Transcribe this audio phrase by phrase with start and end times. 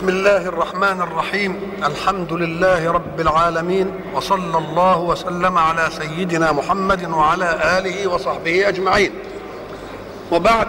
[0.00, 1.60] بسم الله الرحمن الرحيم.
[1.84, 9.12] الحمد لله رب العالمين وصلى الله وسلم على سيدنا محمد وعلى آله وصحبه أجمعين.
[10.32, 10.68] وبعد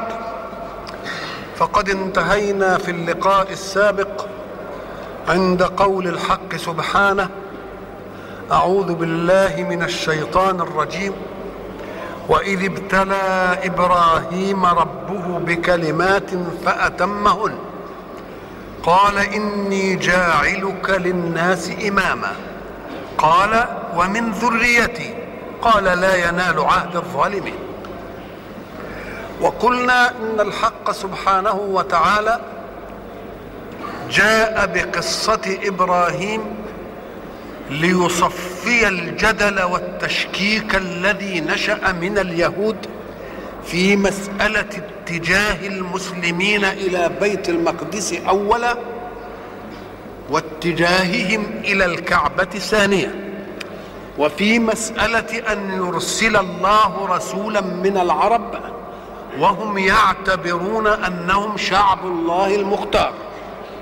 [1.55, 4.25] فقد انتهينا في اللقاء السابق
[5.30, 7.29] عند قول الحق سبحانه
[8.52, 11.13] أعوذ بالله من الشيطان الرجيم.
[12.29, 16.29] وإذ ابتلى إبراهيم ربه بكلمات
[16.66, 17.70] فأتمهن.
[18.84, 22.35] قال إني جاعلك للناس إماما.
[23.17, 25.16] قال ومن ذريتي.
[25.62, 27.55] قال لا ينال عهد الظالمين.
[29.41, 32.40] وقلنا إن الحق سبحانه وتعالى
[34.12, 36.41] جاء بقصة إبراهيم
[37.70, 42.77] ليصفي الجدل والتشكيك الذي نشأ من اليهود
[43.66, 48.77] في مسألة اتجاه المسلمين إلى بيت المقدس أولا
[50.30, 53.16] واتجاههم إلى الكعبة ثانيا
[54.18, 58.60] وفي مسألة أن يرسل الله رسولا من العرب
[59.40, 63.13] وهم يعتبرون أنهم شعب الله المختار.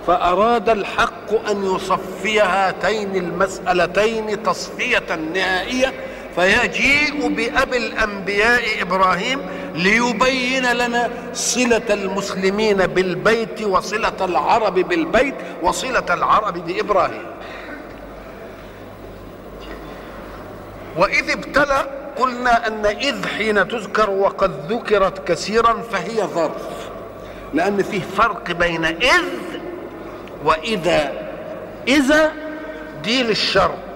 [0.07, 5.93] فأراد الحق أن يصفي هاتين المسألتين تصفية نهائية
[6.39, 9.39] فيجيء بأبي الأنبياء إبراهيم
[9.75, 17.25] ليبين لنا صلة المسلمين بالبيت وصلة العرب بالبيت وصلة العرب بإبراهيم.
[20.97, 21.85] وإذ ابتلى
[22.17, 26.89] قلنا أن إذ حين تذكر وقد ذكرت كثيرا فهي ظرف
[27.53, 29.25] لأن فيه فرق بين إذ
[30.45, 31.11] وإذا.
[31.87, 32.31] إذا
[33.03, 33.88] دي للشرط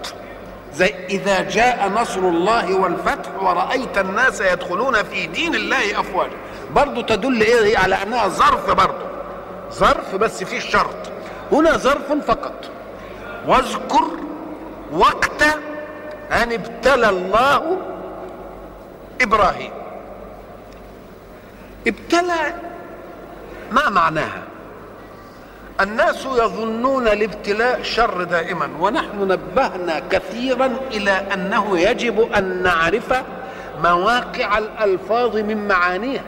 [0.74, 6.38] زي إذا جاء نصر الله والفتح ورأيت الناس يدخلون في دين الله أفواجا.
[6.76, 9.06] برضو تدل إيه على أنها ظرف برضو.
[9.72, 10.96] ظرف بس فيه شرط.
[11.52, 12.70] هنا ظرف فقط.
[13.48, 14.08] واذكر
[14.94, 15.44] وقت
[16.31, 17.78] أن ابتلى الله
[19.22, 19.72] إبراهيم.
[21.88, 22.53] ابتلى
[23.72, 24.44] ما معناها؟
[25.81, 33.13] الناس يظنون الابتلاء شر دائما ونحن نبهنا كثيرا إلى أنه يجب أن نعرف
[33.84, 36.23] مواقع الألفاظ من معانيها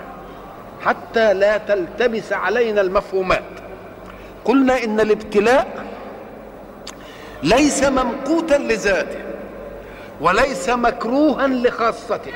[0.81, 3.43] حتى لا تلتبس علينا المفهومات.
[4.45, 5.85] قلنا إن الابتلاء
[7.43, 9.19] ليس ممقوتا لذاته
[10.21, 12.33] وليس مكروها لخاصته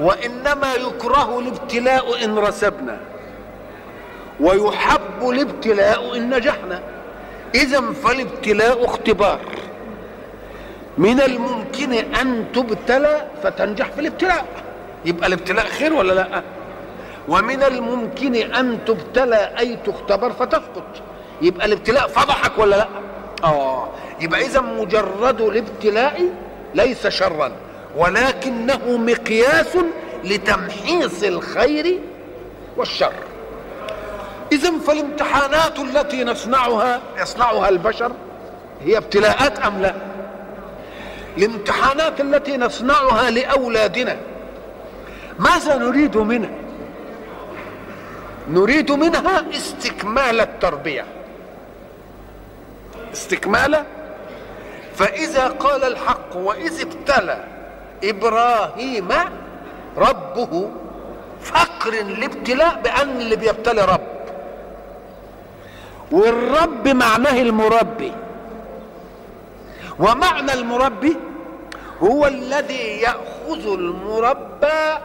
[0.00, 3.00] وإنما يكره الابتلاء إن رسبنا.
[4.40, 6.82] ويحب الابتلاء إن نجحنا.
[7.54, 9.38] إذا فالابتلاء اختبار.
[10.98, 14.44] من الممكن أن تبتلى فتنجح في الابتلاء.
[15.04, 16.42] يبقى الابتلاء خير ولا لا؟
[17.28, 21.02] ومن الممكن أن تبتلى أي تختبر فتسقط.
[21.42, 22.88] يبقى الابتلاء فضحك ولا لا؟
[23.44, 23.88] آه.
[24.20, 26.22] يبقى إذا مجرد الابتلاء
[26.74, 27.52] ليس شرا
[27.96, 29.76] ولكنه مقياس
[30.24, 31.98] لتمحيص الخير
[32.76, 33.12] والشر.
[34.52, 38.12] إذا فالامتحانات التي نصنعها يصنعها البشر
[38.80, 39.94] هي ابتلاءات أم لا؟
[41.38, 44.16] الامتحانات التي نصنعها لأولادنا
[45.38, 46.50] ماذا نريد منها؟
[48.48, 51.04] نريد منها استكمال التربية
[53.12, 53.84] استكمال
[54.94, 57.44] فإذا قال الحق وإذ ابتلى
[58.04, 59.08] إبراهيم
[59.96, 60.70] ربه
[61.42, 64.19] فقر الابتلاء بأن اللي بيبتلي رب
[66.12, 68.12] والرب معناه المربي.
[69.98, 71.16] ومعنى المربي
[72.02, 74.98] هو الذي يأخذ المربى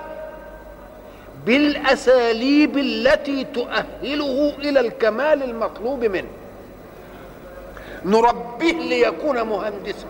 [1.46, 6.28] بالأساليب التي تؤهله إلى الكمال المطلوب منه.
[8.06, 10.08] نربيه ليكون مهندسا.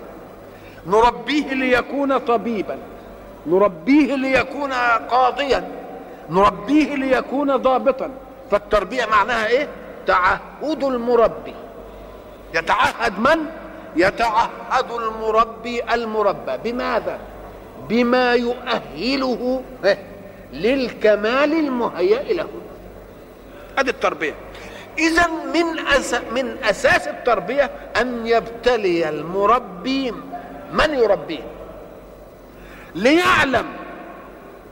[0.87, 2.77] نربيه ليكون طبيبا.
[3.47, 4.73] نربيه ليكون
[5.09, 5.71] قاضيا.
[6.29, 8.09] نربيه ليكون ضابطا.
[8.51, 9.67] فالتربية معناها إيه؟
[10.07, 11.53] تعهد المربي.
[12.53, 13.45] يتعهد من؟
[13.95, 16.57] يتعهد المربي المربى.
[16.63, 17.19] بماذا؟
[17.89, 19.61] بما يؤهله
[20.53, 22.49] للكمال المهيأ له.
[23.79, 24.33] هذه التربية.
[24.97, 26.15] اذا من أس...
[26.31, 27.71] من أساس التربية
[28.01, 30.11] أن يبتلي المربي
[30.73, 31.43] من يربيه؟
[32.95, 33.65] ليعلم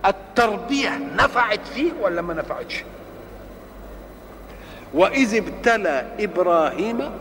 [0.05, 2.83] التربية نفعت فيه ولا ما نفعتش.
[4.93, 7.11] وإذ ابتلى إبراهيم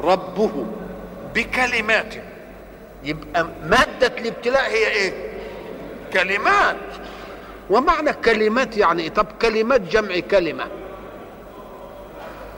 [0.00, 0.66] ربه
[1.34, 2.14] بكلمات
[3.04, 5.12] يبقى مادة الابتلاء هي إيه؟
[6.12, 6.76] كلمات
[7.70, 10.64] ومعنى كلمات يعني إيه؟ طب كلمات جمع كلمة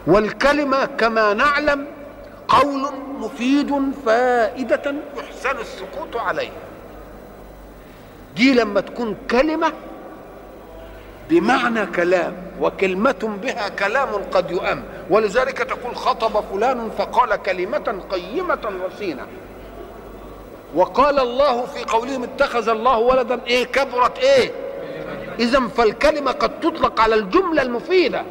[0.06, 1.86] والكلمة كما نعلم
[2.48, 2.86] قول
[3.20, 6.50] مفيد فائدة يحسن السكوت عليه
[8.36, 9.72] دي لما تكون كلمة
[11.30, 14.82] بمعنى كلام وكلمة بها كلام قد يؤم.
[15.10, 19.26] ولذلك تقول خطب فلان فقال كلمة قيمة رصينة
[20.74, 23.40] وقال الله في قولهم اتخذ الله ولدا.
[23.46, 24.50] إيه كبرت إيه؟
[25.38, 28.22] اذا فالكلمة قد تطلق على الجملة المفيدة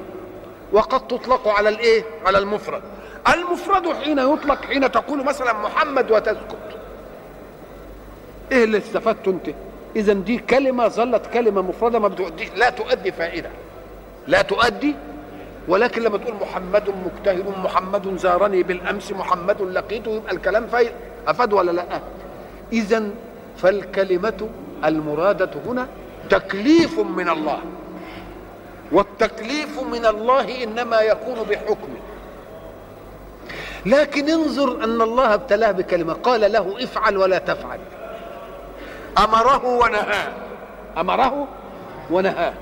[0.72, 2.82] وقد تطلق على الإيه؟ على المفرد.
[3.34, 6.58] المفرد حين يطلق حين تقول مثلا محمد وتسكت.
[8.52, 9.50] إيه اللي استفدته أنت؟
[9.96, 13.50] إذا دي كلمة ظلت كلمة مفردة ما بتؤدي لا تؤدي فائدة.
[14.28, 14.96] لا تؤدي
[15.68, 20.92] ولكن لما تقول محمد مجتهد محمد زارني بالأمس محمد لقيته يبقى الكلام فايد.
[21.28, 22.00] أفاد ولا لا؟
[22.74, 23.10] إذا
[23.58, 24.50] فالكلمة
[24.86, 25.88] المرادة هنا
[26.30, 27.60] تكليف من الله.
[28.92, 32.02] والتكليف من الله إنما يكون بحكمه
[33.86, 36.14] لكن انظر أن الله ابتلاه بكلمة.
[36.14, 37.80] قال له افعل ولا تفعل.
[39.18, 40.34] أمره ونهاه.
[40.98, 41.48] أمره
[42.12, 42.54] ونهاه.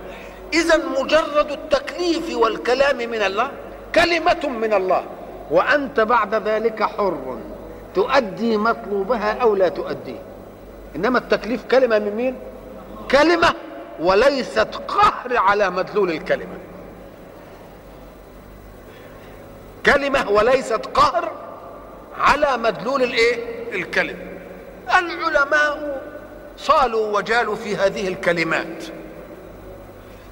[0.53, 3.51] اذا مجرد التكليف والكلام من الله
[3.95, 5.05] كلمة من الله
[5.51, 7.37] وأنت بعد ذلك حر.
[7.95, 10.21] تؤدي مطلوبها أو لا تؤديه
[10.95, 12.35] إنما التكليف كلمة من مين؟
[13.11, 13.53] كلمة
[13.99, 16.57] وليست قهر على مدلول الكلمة.
[19.85, 21.31] كلمة وليست قهر
[22.17, 23.35] على مدلول الإيه؟
[23.73, 24.19] الكلمة.
[24.99, 26.02] العلماء
[26.57, 28.83] صالوا وجالوا في هذه الكلمات.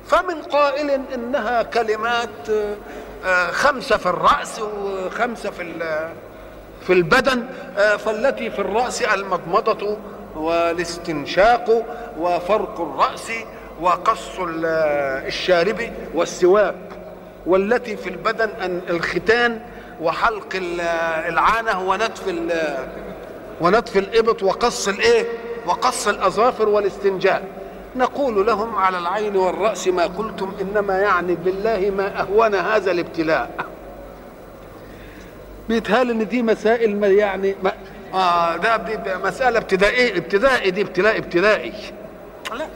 [0.08, 2.30] فمن قائل إنها كلمات
[3.52, 5.74] خمسة في الرأس وخمسة في
[6.88, 7.46] في البدن
[7.76, 9.98] فالتي في الرأس المضمضة
[10.36, 11.86] والاستنشاق
[12.20, 13.32] وفرق الرأس
[13.82, 14.30] وقص
[15.28, 16.76] الشارب والسواك
[17.46, 19.62] والتي في البدن الختان
[20.02, 20.48] وحلق
[21.28, 22.24] العانة ونتف
[23.62, 25.26] ونتف الإبط وقص الإيه؟
[25.66, 27.44] وقص الأظافر والاستنجاء.
[27.96, 33.66] نقول لهم على العين والرأس ما قلتم إنما يعني بالله ما أهون هذا الابتلاء.
[35.70, 37.72] بيتهال إن دي مسائل ما يعني ما
[38.14, 41.74] آه ده دي مسألة ابتدائية ابتدائي دي ابتلاء ابتدائي
[42.58, 42.68] لا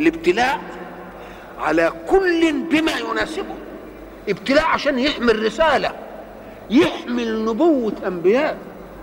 [0.00, 0.60] الابتلاء
[1.58, 3.54] على كل بما يناسبه.
[4.28, 5.92] ابتلاء عشان يحمل رسالة
[6.70, 8.56] يحمل نبوة أنبياء.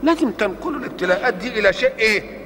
[0.04, 2.43] لازم تنقل الابتلاءات دي إلى شيء إيه؟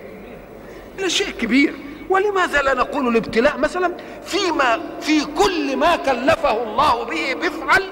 [1.00, 1.74] إلى شيء كبير.
[2.10, 3.94] ولماذا لا نقول الابتلاء مثلا
[4.26, 7.84] فيما في كل ما كلفه الله به بفعل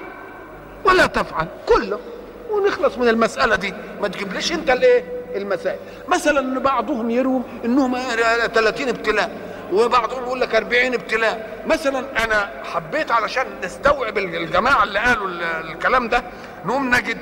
[0.85, 1.99] ولا تفعل؟ كله.
[2.51, 3.73] ونخلص من المسألة دي.
[4.01, 5.03] ما تجيبليش أنت الايه
[5.35, 5.79] المسائل.
[6.07, 7.97] مثلا بعضهم يروم إنهم
[8.53, 9.31] 30 ابتلاء
[9.73, 11.63] وبعضهم يقول لك 40 ابتلاء.
[11.67, 15.27] مثلا أنا حبيت علشان نستوعب الجماعة اللي قالوا
[15.61, 16.23] الكلام ده
[16.65, 17.17] نقوم نجد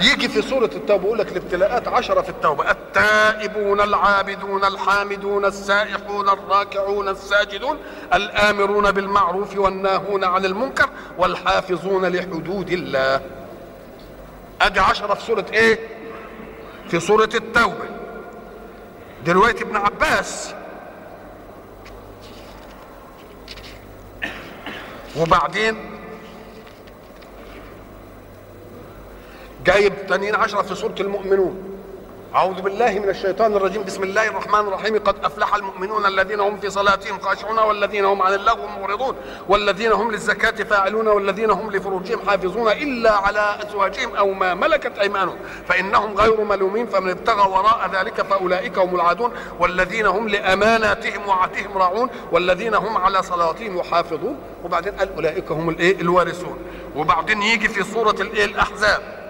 [0.00, 2.70] يجي في سورة التوبة يقول لك الابتلاءات عشرة في التوبة.
[2.70, 7.78] التائبون العابدون الحامدون السائحون الراكعون الساجدون
[8.14, 10.88] الآمرون بالمعروف والناهون عن المنكر
[11.18, 13.20] والحافظون لحدود الله.
[14.60, 15.78] أدي عشرة في سورة إيه؟
[16.88, 17.86] في سورة التوبة.
[19.24, 20.54] دلوقتي ابن عباس
[25.16, 25.95] وبعدين
[29.66, 31.72] جايب تانيين عشرة في سورة المؤمنون.
[32.34, 33.84] أعوذ بالله من الشيطان الرجيم.
[33.84, 34.98] بسم الله الرحمن الرحيم.
[34.98, 39.16] قد أفلح المؤمنون الذين هم في صلاتهم خاشعون والذين هم عن اللغو معرضون
[39.48, 45.36] والذين هم للزكاة فاعلون والذين هم لفروجهم حافظون إلا على أزواجهم أو ما ملكت أيمانهم.
[45.68, 46.86] فإنهم غير ملومين.
[46.86, 53.22] فمن ابتغى وراء ذلك فأولئك هم العادون والذين هم لأماناتهم وعهدهم راعون والذين هم على
[53.22, 54.36] صلاتهم يحافظون.
[54.64, 56.58] وبعدين قال أولئك هم الإيه؟ الوارثون.
[56.96, 59.25] وبعدين يجي في سورة الإيه؟ الأحزاب.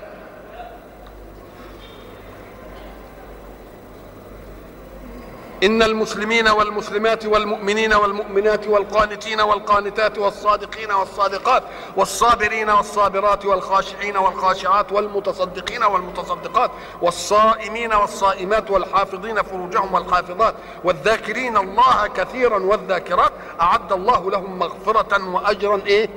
[5.65, 11.63] إن المسلمين والمسلمات والمؤمنين والمؤمنات والقانتين والقانتات والصادقين والصادقات
[11.97, 16.71] والصابرين والصابرات والخاشعين والخاشعات والمتصدقين والمتصدقات
[17.03, 26.09] والصائمين والصائمات والحافظين فروجهم والحافظات والذاكرين الله كثيرا والذاكرات أعد الله لهم مغفرة وأجرا إيه؟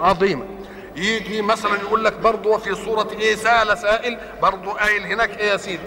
[0.00, 0.46] عظيما.
[0.96, 5.56] يجي مثلا يقول لك برضه وفي سورة إيه؟ سأل سائل برضه قايل هناك إيه يا
[5.56, 5.82] سيدي؟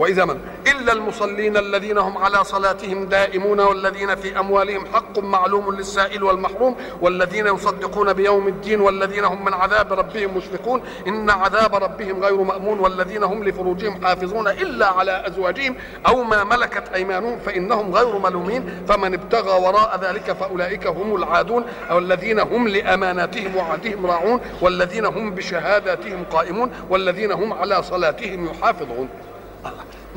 [0.00, 6.22] واذا من إلا المصلين الذين هم على صلاتهم دائمون والذين في أموالهم حق معلوم للسائل
[6.22, 10.82] والمحروم والذين يصدقون بيوم الدين والذين هم من عذاب ربهم مشفقون.
[11.06, 15.76] إن عذاب ربهم غير مأمون والذين هم لفروجهم حافظون إلا على أزواجهم
[16.06, 18.84] أو ما ملكت أيمانهم فإنهم غير ملومين.
[18.88, 21.64] فمن ابتغى وراء ذلك فأولئك هم العادون.
[21.90, 24.40] أو الذين هم لأماناتهم وعهدهم راعون.
[24.60, 26.70] والذين هم بشهاداتهم قائمون.
[26.90, 29.08] والذين هم على صلاتهم يحافظون.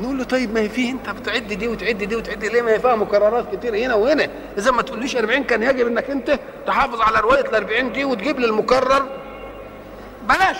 [0.00, 2.78] نقول له طيب ما هي فيه انت بتعد دي وتعد دي وتعد ليه ما هي
[2.80, 7.20] فيها مكررات كتير هنا وهنا؟ إذا ما تقوليش 40 كان يجب إنك أنت تحافظ على
[7.20, 9.06] رواية ال 40 دي وتجيب لي المكرر
[10.28, 10.56] بلاش.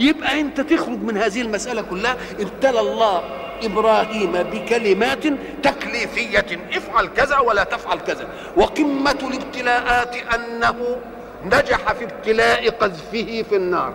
[0.00, 2.16] يبقى أنت تخرج من هذه المسألة كلها.
[2.40, 3.22] ابتلى الله
[3.62, 5.24] إبراهيم بكلمات
[5.62, 6.46] تكليفية.
[6.74, 8.28] افعل كذا ولا تفعل كذا.
[8.56, 10.96] وقمة الابتلاءات أنه
[11.44, 13.94] نجح في ابتلاء قذفه في النار.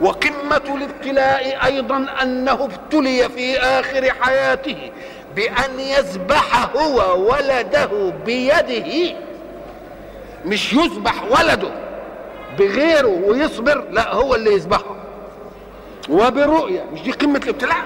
[0.00, 4.90] وقمة الابتلاء أيضا أنه ابتلي في آخر حياته
[5.36, 9.14] بأن يذبح هو ولده بيده.
[10.44, 11.70] مش يذبح ولده
[12.58, 14.96] بغيره ويصبر لا هو اللي يذبحه.
[16.08, 17.84] وبرؤية مش دي قمة الابتلاء؟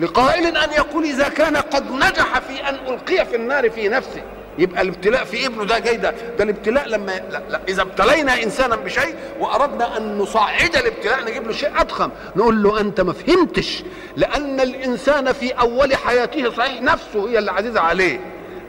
[0.00, 4.22] لقائل أن يقول إذا كان قد نجح في أن ألقي في النار في نفسه.
[4.58, 6.10] يبقى الابتلاء في ابنه ده جاي ده.
[6.38, 11.52] ده الابتلاء لما لا لا إذا ابتلينا إنسانا بشيء وأردنا أن نصعد الابتلاء نجيب له
[11.52, 12.10] شيء أضخم.
[12.36, 13.84] نقول له أنت ما فهمتش
[14.16, 18.20] لأن الإنسان في أول حياته صحيح نفسه هي اللي عزيزة عليه.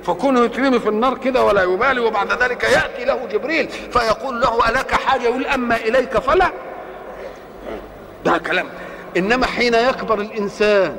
[0.04, 4.92] فكونه يترمي في النار كده ولا يبالي وبعد ذلك يأتي له جبريل فيقول له ألك
[4.92, 6.51] حاجة؟ يقول أما إليك فلا.
[8.25, 8.65] ده كلام.
[9.18, 10.96] إنما حين يكبر الإنسان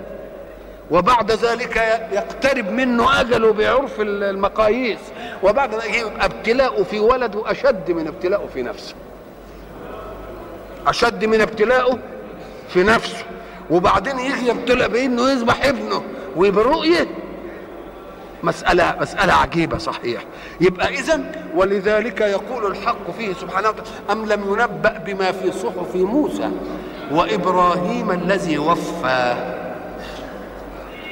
[0.91, 1.77] وبعد ذلك
[2.13, 4.99] يقترب منه أجله بعرف المقاييس.
[5.43, 8.95] وبعد ذلك يبقى في ولده أشد من ابتلاءه في نفسه.
[10.87, 11.99] أشد من ابتلاءه
[12.69, 13.25] في نفسه.
[13.71, 16.03] وبعدين يجي يبتلى بإنه يذبح ابنه.
[16.37, 17.07] وبرؤية
[18.43, 20.25] مسألة مسألة عجيبة صحيح.
[20.61, 21.21] يبقى إذا
[21.55, 26.51] ولذلك يقول الحق فيه سبحانه وتعالى أم لم ينبأ بما في صحف موسى
[27.11, 29.66] وإبراهيم الذي وفى؟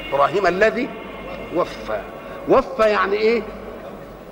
[0.09, 0.89] إبراهيم الذي
[1.55, 2.01] وفى.
[2.49, 3.41] وفى يعني إيه؟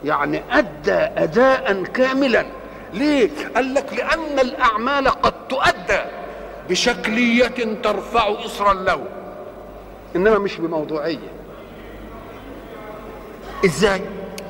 [0.05, 2.45] يعني أدى اداء كاملا.
[2.93, 5.99] ليه؟ قال لك لأن الأعمال قد تؤدى
[6.69, 9.07] بشكلية ترفع اصر اللون
[10.15, 11.33] إنما مش بموضوعية.
[13.65, 14.01] إزاي؟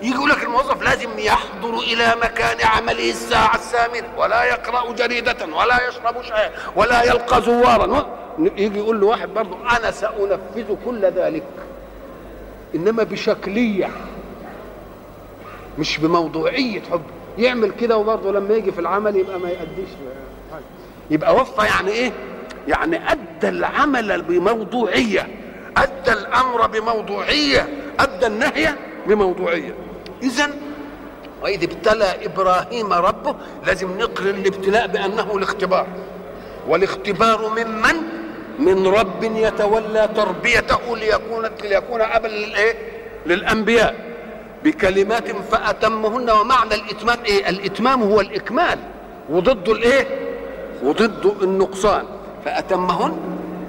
[0.01, 5.87] يجي يقول لك الموظف لازم يحضر إلى مكان عمله الساعة الثامنة ولا يقرأ جريدة ولا
[5.87, 8.05] يشرب شاي ولا يلقى زوارا.
[8.39, 11.43] يجي يقول له واحد برضه أنا سأنفذ كل ذلك.
[12.75, 13.89] إنما بشكلية
[15.79, 17.01] مش بموضوعية حب.
[17.37, 19.89] يعمل كده وبرضه لما يجي في العمل يبقى ما يأديش.
[21.11, 22.11] يبقى وفى يعني إيه؟
[22.67, 25.27] يعني أدى العمل بموضوعية
[25.77, 27.67] أدى الأمر بموضوعية
[27.99, 28.73] أدى النهي
[29.07, 29.73] بموضوعية.
[30.23, 30.49] اذا
[31.43, 33.35] وإذ ابتلى إبراهيم ربه
[33.67, 35.87] لازم نقرن الابتلاء بأنه الاختبار.
[36.67, 38.22] والاختبار ممن
[38.59, 42.75] من رب يتولى تربيته ليكون ليكون أبا للإيه؟
[43.25, 43.95] للأنبياء.
[44.63, 48.79] بكلمات فأتمهن ومعنى الإتمام إيه؟ الإتمام هو الإكمال.
[49.29, 50.07] وضده الإيه؟
[50.83, 52.05] وضده النقصان.
[52.45, 53.19] فأتمهن.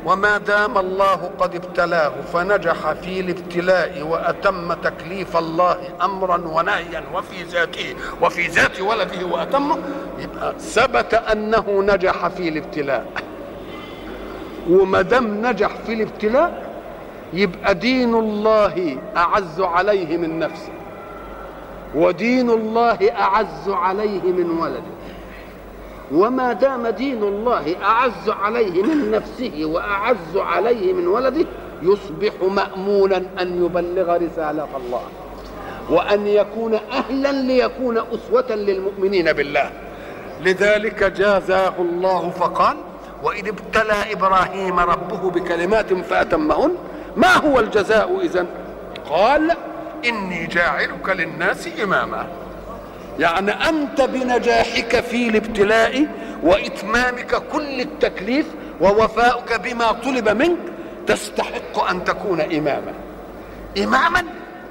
[0.06, 7.94] وما دام الله قد ابتلاه فنجح في الابتلاء وأتم تكليف الله أمرا ونهيا وفي ذاته
[8.22, 9.78] وفي ذات ولده وأتمه.
[10.18, 13.06] يبقى ثبت أنه نجح في الابتلاء.
[14.70, 16.74] وما دام نجح في الابتلاء
[17.32, 20.72] يبقى دين الله أعز عليه من نفسه
[21.94, 24.94] ودين الله أعز عليه من ولده.
[26.12, 31.46] وما دام دين الله أعز عليه من نفسه وأعز عليه من ولده
[31.82, 35.02] يصبح مأمونا أن يبلغ رسالة الله
[35.90, 39.70] وأن يكون أهلا ليكون أسوة للمؤمنين بالله.
[40.44, 42.76] لذلك جازاه الله فقال
[43.24, 46.74] واذ ابتلى إبراهيم ربه بكلمات فأتمهن؟
[47.16, 48.46] ما هو الجزاء إذا؟
[49.10, 49.56] قال
[50.04, 52.26] إني جاعلك للناس إماما.
[53.18, 56.06] يعني أنت بنجاحك في الابتلاء
[56.42, 58.46] وإتمامك كل التكليف
[58.80, 60.58] ووفاؤك بما طلب منك
[61.06, 62.92] تستحق أن تكون إماما.
[63.78, 64.24] إماما؟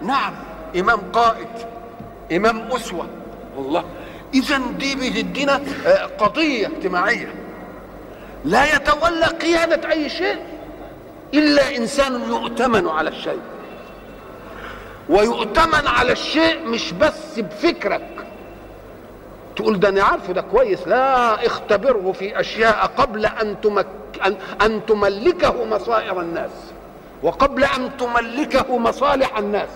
[0.03, 0.33] نعم
[0.79, 1.47] إمام قائد
[2.31, 3.07] إمام أسوة.
[3.57, 3.83] والله
[4.33, 5.61] اذا دي بتدينا
[6.17, 7.42] قضية اجتماعية.
[8.45, 10.37] لا يتولى قيادة أي شيء
[11.33, 13.39] إلا إنسان يؤتمن على الشيء.
[15.09, 18.09] ويؤتمن على الشيء مش بس بفكرك.
[19.55, 20.87] تقول ده أنا عارفه ده كويس.
[20.87, 23.87] لا اختبره في أشياء قبل أن تمك
[24.25, 26.51] ان, أن تملكه مصائر الناس.
[27.23, 29.69] وقبل أن تملكه مصالح الناس.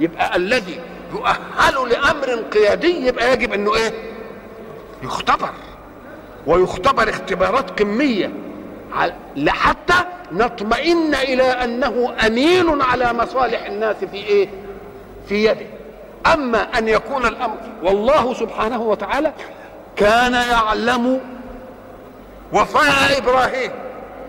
[0.00, 0.80] يبقى الذي
[1.12, 3.92] يؤهل لأمر قيادي يبقى يجب أنه إيه؟
[5.02, 5.50] يختبر.
[6.46, 8.32] ويختبر اختبارات قمية.
[9.48, 9.94] حتى
[10.32, 14.48] نطمئن إلى أنه أمين على مصالح الناس في إيه؟
[15.28, 15.66] في يده.
[16.34, 19.32] أما أن يكون الأمر والله سبحانه وتعالى
[19.96, 21.20] كان يعلم
[22.52, 23.70] وفاء إبراهيم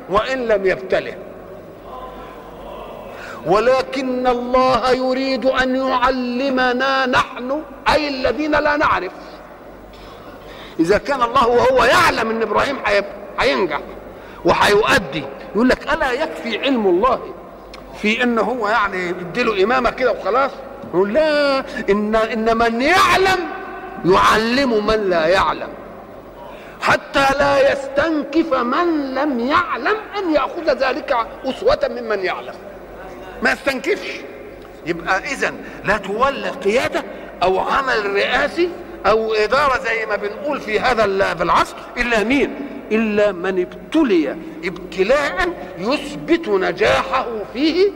[0.09, 1.15] وإن لم يبتله.
[3.45, 9.11] ولكن الله يريد أن يعلمنا نحن أي الذين لا نعرف.
[10.79, 12.77] إذا كان الله وهو يعلم إن إبراهيم
[13.39, 13.79] هينجح
[14.45, 15.23] وهيؤدي
[15.55, 17.19] يقول لك ألا يكفي علم الله
[18.01, 20.51] في ان هو يعني يديله إمامة كده وخلاص؟
[20.93, 23.49] يقول لا ان إن من يعلم
[24.05, 25.67] يعلم من لا يعلم
[26.81, 31.15] حتى لا يستنكف من لم يعلم أن يأخذ ذلك
[31.45, 32.53] أسوة ممن يعلم.
[33.43, 34.09] ما يستنكفش.
[34.85, 35.53] يبقى اذا
[35.83, 37.03] لا تولى قياده
[37.43, 38.69] أو عمل رئاسي
[39.05, 42.55] أو إدارة زي ما بنقول في هذا في العصر إلا مين؟
[42.91, 47.91] إلا من ابتلي ابتلاء يثبت نجاحه فيه.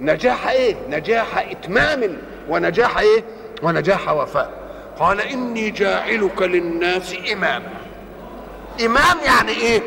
[0.00, 2.16] نجاح إيه؟ نجاح إتمام
[2.48, 3.24] ونجاح إيه؟
[3.62, 4.50] ونجاح وفاء.
[4.98, 7.72] قال إني جاعلك للناس إماما.
[8.84, 9.82] إمام يعني إيه؟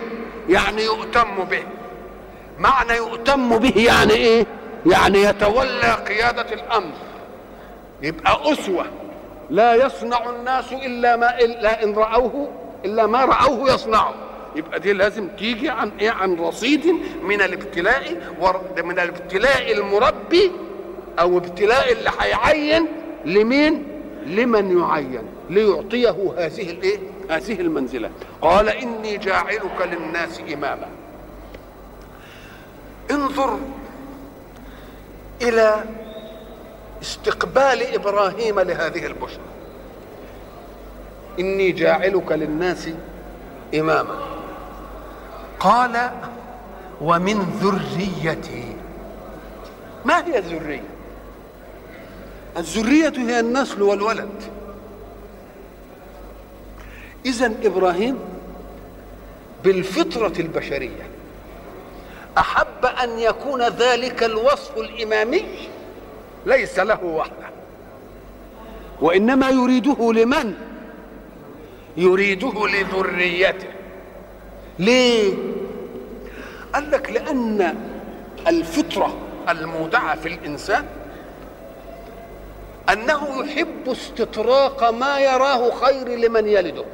[0.49, 1.63] يعني يؤتم به.
[2.59, 4.45] معنى يؤتم به يعني إيه؟
[4.85, 6.93] يعني يتولى قيادة الأمر.
[8.01, 8.85] يبقى أسوة.
[9.51, 12.49] لا يصنع الناس إلا ما إلا إن رأوه
[12.85, 14.13] إلا ما رأوه يصنعه.
[14.55, 16.85] يبقى دي لازم تيجي عن إيه؟ عن رصيد
[17.23, 18.17] من الابتلاء
[18.83, 20.51] من الابتلاء المربي
[21.19, 22.87] أو ابتلاء اللي هيعين
[23.25, 23.87] لمين؟
[24.25, 28.09] لمن يعين ليعطيه هذه الإيه؟ هذه المنزلة.
[28.41, 30.87] قال إني جاعلك للناس إماما.
[33.11, 33.59] انظر
[35.41, 35.83] إلى
[37.01, 39.39] استقبال إبراهيم لهذه البشرى.
[41.39, 42.89] إني جاعلك للناس
[43.75, 44.19] إماما.
[45.59, 46.11] قال
[47.01, 48.75] ومن ذريتي.
[50.05, 50.83] ما هي الذرية؟
[52.57, 54.43] الذرية هي النسل والولد.
[57.25, 58.19] اذا إبراهيم
[59.63, 61.09] بالفطرة البشرية
[62.37, 65.43] أحب أن يكون ذلك الوصف الإمامي؟
[66.45, 67.49] ليس له وحده.
[69.01, 70.53] وإنما يريده لمن؟
[71.97, 73.67] يريده لذريته.
[74.79, 75.33] ليه؟
[76.73, 77.75] قال لك لأن
[78.47, 79.17] الفطرة
[79.49, 80.85] المودعة في الإنسان
[82.93, 86.85] أنه يحب استطراق ما يراه خير لمن يلده.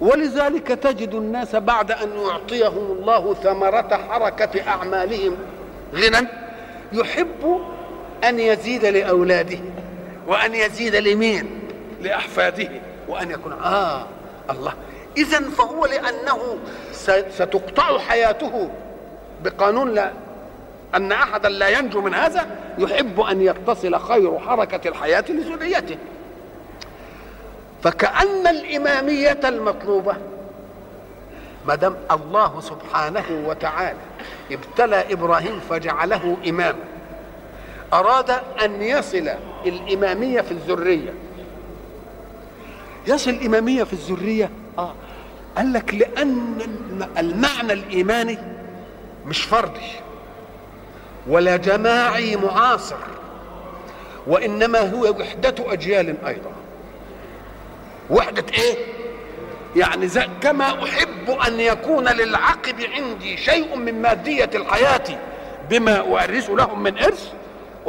[0.00, 5.36] ولذلك تجد الناس بعد أن يعطيهم الله ثمرة حركة أعمالهم.
[5.94, 6.41] غنى.
[6.92, 7.60] يحب
[8.24, 9.58] أن يزيد لأولاده
[10.26, 11.60] وأن يزيد لمين؟
[12.00, 12.68] لأحفاده
[13.08, 14.06] وأن يكون آه
[14.50, 14.72] الله.
[15.16, 16.58] اذا فهو لأنه
[17.30, 18.70] ستقطع حياته
[19.44, 20.12] بقانون لا.
[20.94, 22.46] أن أحدا لا ينجو من هذا
[22.78, 25.96] يحب أن يتصل خير حركة الحياة لذريته
[27.82, 30.16] فكأن الإمامية المطلوبة
[31.66, 33.98] ما دام الله سبحانه وتعالى
[34.52, 36.78] ابتلى إبراهيم فجعله إماما
[37.92, 38.30] أراد
[38.64, 39.30] أن يصل
[39.66, 41.14] الإمامية في الذرية.
[43.06, 44.94] يصل الإمامية في الذرية آه
[45.56, 46.58] قال لك لأن
[47.18, 48.38] المعنى الإيماني
[49.26, 49.90] مش فردي
[51.26, 52.96] ولا جماعي معاصر
[54.26, 56.52] وإنما هو وحدة أجيال أيضا.
[58.10, 58.76] وحدة إيه؟
[59.76, 65.04] يعني زي كما أحب أن يكون للعقب عندي شيء من مادية الحياة
[65.70, 67.32] بما أورث لهم من إرث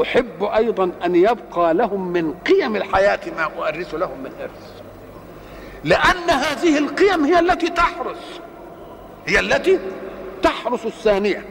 [0.02, 4.84] أحب أيضا أن يبقى لهم من قيم الحياة ما أورث لهم من إرث.
[5.84, 8.40] لأن هذه القيم هي التي تحرس
[9.28, 9.80] هي التي
[10.44, 11.46] تحرس الثانية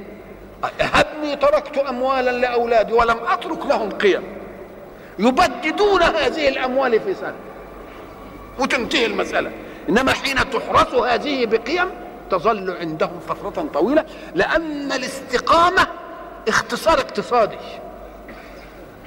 [0.80, 4.22] هبني تركت اموالا لأولادي ولم أترك لهم قيم.
[5.18, 7.34] يبددون هذه الأموال في سنة.
[8.58, 9.50] وتنتهي المسألة.
[9.88, 11.90] إنما حين تحرس هذه بقيم
[12.30, 15.86] تظل عندهم فترة طويلة لأن الاستقامة
[16.48, 17.58] اختصار اقتصادي.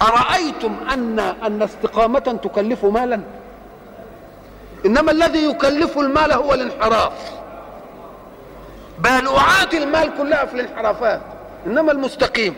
[0.01, 3.21] أرأيتم أن أن استقامة تكلف مالا؟
[4.85, 7.13] إنما الذي يكلف المال هو الانحراف.
[8.99, 11.21] بالوعات المال كلها في الانحرافات.
[11.65, 12.55] إنما المستقيم.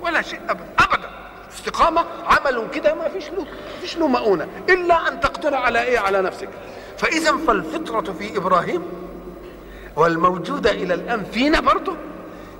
[0.00, 0.66] ولا شيء أبدا.
[0.78, 1.10] أبدا.
[1.54, 4.48] استقامة عمل كده ما فيش له ما فيش له مؤونة.
[4.68, 6.48] إلا أن تقدر على إيه؟ على نفسك.
[7.02, 8.82] فإذا فالفطرة في إبراهيم
[9.96, 11.92] والموجودة إلى الآن فينا برضه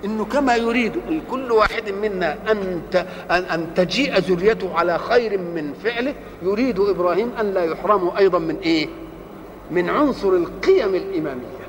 [0.04, 1.00] إنه كما يريد
[1.30, 2.82] كل واحد منا أن
[3.30, 8.88] ان تجيء ذريته على خير من فعله يريد إبراهيم أن لا يحرموا أيضا من إيه؟
[9.70, 11.62] من عنصر القيم الإمامية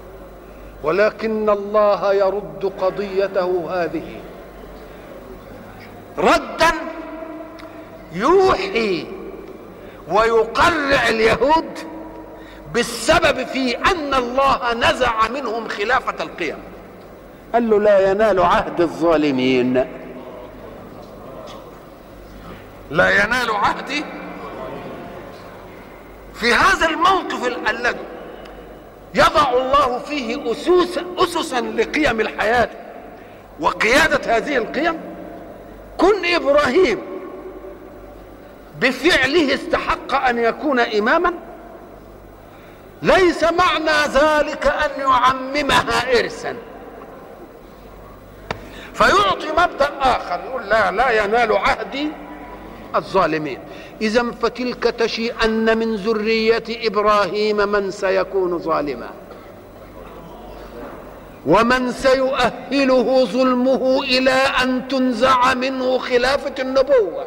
[0.83, 4.21] ولكن الله يرد قضيته هذه
[6.17, 6.71] ردا
[8.13, 9.05] يوحي
[10.11, 11.92] ويقرع اليهود
[12.73, 16.57] بالسبب في أن الله نزع منهم خلافة القيم.
[17.53, 19.73] قال له لا ينال عهد الظالمين.
[22.91, 24.05] لا ينال عهدي
[26.33, 28.05] في هذا الموقف الذي
[29.15, 32.69] يضع الله فيه أسوس أسسا لقيم الحياة.
[33.59, 34.99] وقيادة هذه القيم
[35.97, 36.99] كن إبراهيم
[38.81, 41.33] بفعله استحق أن يكون إماما.
[43.03, 46.55] ليس معنى ذلك أن يعممها إرثا.
[48.93, 52.07] فيعطي مبدأ آخر يقول لا لا ينال عهدي
[52.95, 53.59] الظالمين.
[54.01, 59.09] إذا فتلك تشي أن من ذرية إبراهيم من سيكون ظالما.
[61.45, 67.25] ومن سيؤهله ظلمه إلى أن تنزع منه خلافة النبوة.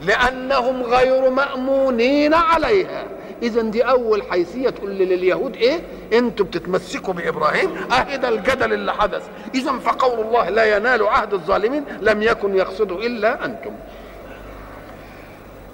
[0.00, 3.04] لأنهم غير مأمونين عليها.
[3.42, 5.80] اذا دي أول حيثية تقول لليهود إيه؟
[6.12, 9.22] أنتوا بتتمسكوا بإبراهيم آه ده الجدل اللي حدث.
[9.54, 13.70] اذا فقول الله لا ينال عهد الظالمين لم يكن يقصده إلا أنتم.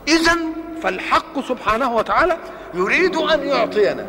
[0.08, 0.36] اذا
[0.82, 2.36] فالحق سبحانه وتعالى
[2.74, 4.06] يريد أن يعطينا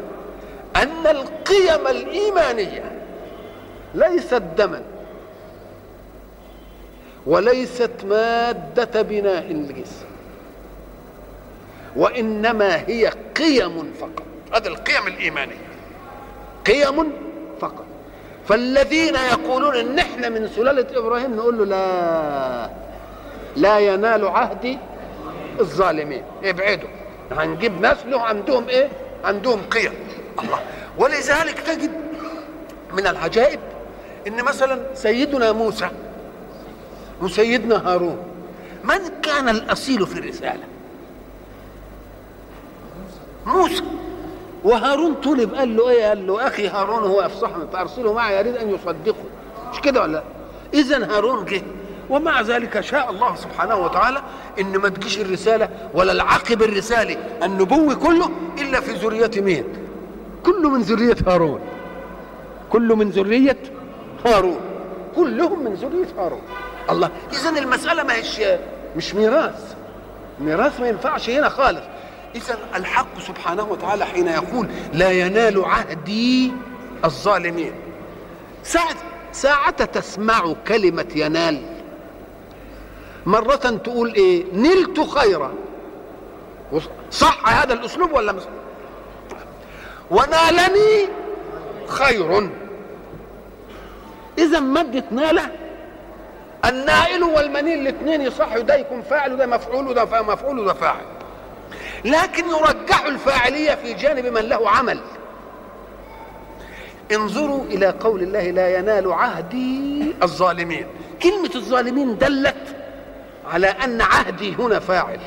[0.76, 2.92] أن القيم الإيمانية
[3.96, 4.82] ليست دما
[7.26, 10.06] وليست مادة بناء الجسم
[11.96, 14.24] وإنما هي قيم فقط.
[14.54, 15.70] هذه القيم الايمانيه
[16.66, 17.12] قيم
[17.62, 17.86] فقط.
[18.48, 22.70] فالذين يقولون إن إحنا من سلالة إبراهيم نقول له لا
[23.56, 24.78] لا ينال عهدي
[25.60, 26.24] الظالمين.
[26.44, 26.90] ابعدوا
[27.32, 28.90] هنجيب نسله عندهم إيه؟
[29.24, 29.94] عندهم قيم.
[30.44, 30.60] الله.
[30.98, 31.92] ولذلك تجد
[32.94, 33.60] من العجائب
[34.28, 35.90] إن مثلا سيدنا موسى
[37.22, 38.18] وسيدنا هارون
[38.84, 40.64] من كان الأصيل في الرسالة؟
[43.46, 43.84] موسى.
[44.64, 48.70] وهارون طلب قال له إيه؟ قال له أخي هارون هو افصحني فارسله معي يريد أن
[48.70, 49.24] يصدقه.
[49.74, 50.24] مش كده ولا؟
[50.74, 51.62] اذا هارون جه.
[52.10, 54.22] ومع ذلك شاء الله سبحانه وتعالى
[54.60, 58.30] إن ما تجيش الرسالة ولا العقب الرسالي النبوي كله
[58.62, 59.64] إلا في ذرية مين؟
[60.46, 61.60] كله من ذرية هارون.
[62.70, 63.58] كله من ذرية
[64.26, 64.60] هارون.
[65.16, 66.42] كلهم من ذرية هارون.
[66.90, 68.42] الله اذا المسألة ما هيش
[68.98, 69.76] مش ميراث.
[70.40, 71.84] ميراث ما ينفعش هنا خالص.
[72.36, 76.52] إذا الحق سبحانه وتعالى حين يقول لا ينال عهدي
[77.06, 77.74] الظالمين.
[78.64, 78.96] ساعة
[79.32, 81.62] ساعة تسمع كلمة ينال؟
[83.26, 85.54] مرة تقول إيه؟ نلت خيرا.
[87.12, 88.44] صح هذا الأسلوب ولا مش؟
[90.12, 91.08] ونالني
[91.88, 92.50] خير.
[94.38, 95.40] إذا مادة نال
[96.66, 101.06] النائل والمنيل الاثنين يصحوا ده يكون فاعل وده مفعول وده مفعول وده فاعل.
[102.06, 105.00] لكن يرجح الفاعلية في جانب من له عمل.
[107.12, 110.88] انظروا إلى قول الله لا ينال عهدي الظالمين.
[111.24, 112.76] كلمة الظالمين دلت
[113.52, 115.20] على أن عهدي هنا فاعل.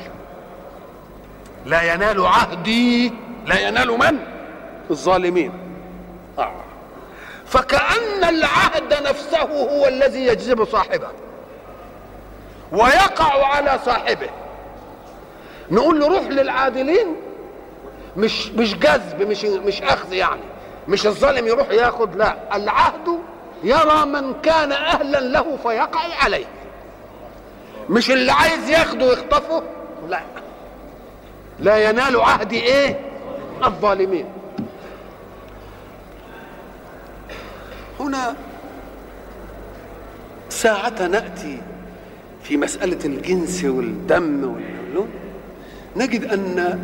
[1.65, 3.13] لا ينال عهدي
[3.45, 4.19] لا ينال من؟
[4.91, 5.51] الظالمين.
[6.39, 6.53] آه.
[7.45, 11.07] فكأن العهد نفسه هو الذي يجذب صاحبه
[12.71, 14.29] ويقع على صاحبه.
[15.73, 17.15] نقول له روح للعادلين.
[18.17, 20.41] مش مش جذب مش مش أخذ يعني.
[20.87, 22.55] مش الظالم يروح ياخذ لا.
[22.55, 23.19] العهد
[23.63, 26.45] يرى من كان أهلا له فيقع عليه.
[27.89, 29.63] مش اللي عايز ياخده ويخطفه
[30.09, 30.21] لا.
[31.59, 32.99] لا ينال عهدي إيه؟
[33.65, 34.25] الظالمين.
[37.99, 38.35] هنا
[40.49, 41.61] ساعة نأتي
[42.43, 45.09] في مسألة الجنس والدم واللون
[45.95, 46.79] نجد أن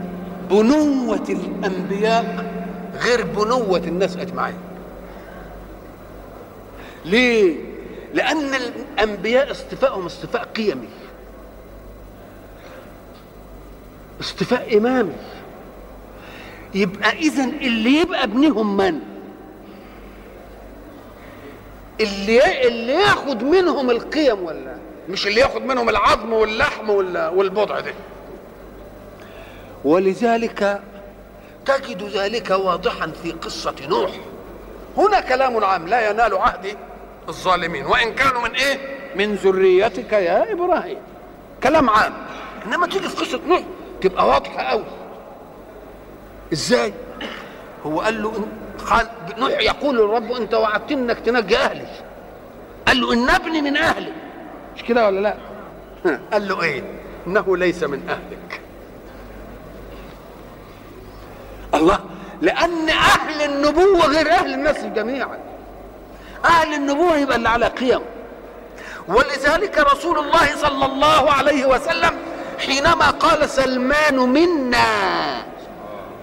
[0.49, 2.45] بنوة الأنبياء
[3.01, 4.57] غير بنوة الناس أجمعين.
[7.05, 7.55] ليه؟
[8.13, 10.87] لأن الأنبياء اصطفائهم اصطفاء قيمي
[14.21, 15.13] اصطفاء إمامي.
[16.75, 18.99] يبقى اذا اللي يبقى ابنهم من؟
[22.01, 24.75] اللي اللي ياخد منهم القيم ولا؟
[25.09, 27.93] مش اللي ياخد منهم العظم واللحم والبضع ده
[29.85, 30.81] ولذلك
[31.65, 34.11] تجد ذلك واضحا في قصة نوح.
[34.97, 36.77] هنا كلام عام لا ينال عهد
[37.29, 37.85] الظالمين.
[37.85, 38.77] وإن كانوا من إيه؟
[39.15, 40.97] من ذريتك يا إبراهيم.
[41.63, 42.13] كلام عام.
[42.65, 43.61] إنما تيجي في قصة نوح
[44.01, 44.85] تبقى واضحة أوي.
[46.53, 46.93] إزاي؟
[47.85, 48.47] هو قال له
[48.89, 51.87] قال نوح يقول للرب أنت وعدتني إنك تنجي أهلي.
[52.87, 54.11] قال له إن ابني من أهلي.
[54.75, 55.35] مش كده ولا لا؟
[56.33, 56.83] قال له إيه؟
[57.27, 58.58] إنه ليس من أهلك.
[61.79, 61.99] الله.
[62.41, 65.39] لأن أهل النبوة غير أهل الناس جميعا.
[66.45, 68.01] أهل النبوة يبقى اللي على قيم.
[69.07, 72.11] ولذلك رسول الله صلى الله عليه وسلم
[72.59, 74.87] حينما قال سلمان منا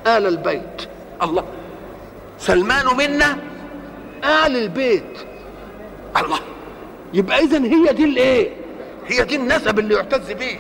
[0.07, 0.89] آل البيت.
[1.23, 1.45] الله.
[2.39, 3.39] سلمان منا
[4.25, 5.19] آل البيت.
[6.17, 6.39] الله.
[7.13, 8.51] يبقى إذا هي دي الإيه؟
[9.07, 10.59] هي دي النسب اللي يعتز به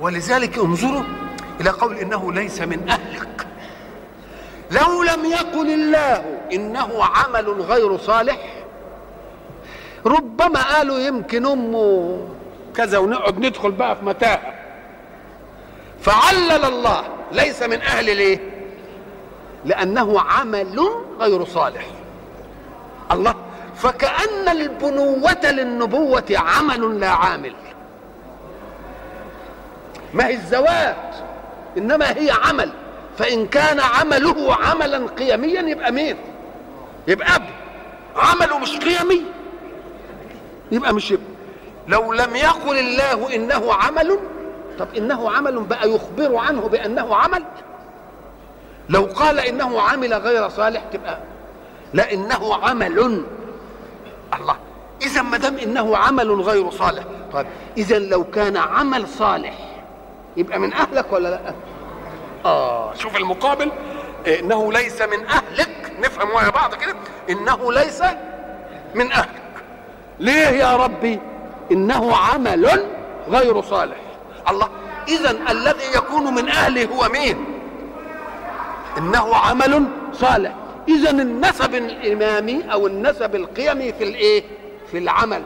[0.00, 1.02] ولذلك انظروا
[1.60, 3.46] إلى قول إنه ليس من أهلك.
[4.70, 8.38] لو لم يقل الله إنه عمل غير صالح
[10.06, 12.18] ربما قالوا يمكن أمه
[12.76, 14.54] كذا ونقعد ندخل بقى في متاهة.
[16.00, 18.38] فعلل الله ليس من أهل ليه
[19.64, 20.80] لأنه عمل
[21.20, 21.86] غير صالح.
[23.12, 23.34] الله
[23.76, 27.54] فكأن البنوة للنبوة عمل لا عامل.
[30.14, 30.96] ما هي الزواج؟
[31.76, 32.72] إنما هي عمل.
[33.18, 36.16] فإن كان عمله عملا قيميا يبقى مين؟
[37.08, 37.42] يبقى أب
[38.16, 39.22] عمله مش قيمي
[40.72, 41.24] يبقى مش ابن.
[41.88, 44.18] لو لم يقل الله إنه عمل
[44.78, 47.44] طب إنه عمل بقى يخبر عنه بأنه عمل؟
[48.88, 51.18] لو قال إنه عمل غير صالح تبقى
[51.94, 53.22] لا إنه عمل.
[54.40, 54.56] الله.
[55.02, 59.54] إذا ما دام إنه عمل غير صالح طيب إذا لو كان عمل صالح
[60.36, 61.54] يبقى من أهلك ولا لأ؟
[62.44, 62.94] آه.
[62.94, 63.72] شوف المقابل
[64.26, 65.92] إنه ليس من أهلك.
[66.00, 66.94] نفهم ويا بعض كده.
[67.30, 68.02] إنه ليس
[68.94, 69.42] من أهلك.
[70.18, 71.20] ليه يا ربي؟
[71.72, 72.86] إنه عمل
[73.28, 73.96] غير صالح.
[74.50, 74.68] الله
[75.08, 77.44] إذا الذي يكون من أهله هو مين؟
[78.98, 80.52] إنه عمل صالح.
[80.88, 84.42] إذا النسب الإمامي أو النسب القيمي في الإيه؟
[84.90, 85.42] في العمل.